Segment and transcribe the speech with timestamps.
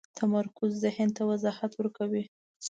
[0.19, 2.23] تمرکز ذهن ته وضاحت ورکوي.